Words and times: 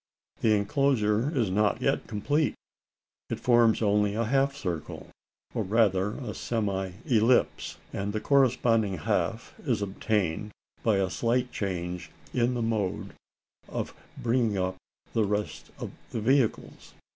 The 0.41 0.55
enclosure 0.55 1.29
is 1.37 1.51
not 1.51 1.79
yet 1.79 2.07
complete. 2.07 2.55
It 3.29 3.39
forms 3.39 3.83
only 3.83 4.15
a 4.15 4.25
half 4.25 4.55
circle, 4.55 5.09
or 5.53 5.61
rather 5.61 6.13
a 6.17 6.33
semi 6.33 6.93
ellipse; 7.05 7.77
and 7.93 8.11
the 8.11 8.19
corresponding 8.19 8.97
half 8.97 9.53
is 9.63 9.79
obtained, 9.83 10.49
by 10.81 10.97
a 10.97 11.11
slight 11.11 11.51
change 11.51 12.09
in 12.33 12.55
the 12.55 12.63
mode 12.63 13.13
of 13.69 13.93
bringing 14.17 14.57
up 14.57 14.75
the 15.13 15.23
remaining 15.23 15.51
vehicles. 16.11 16.95